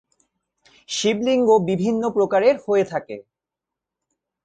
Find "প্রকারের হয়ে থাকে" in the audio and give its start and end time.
2.09-3.17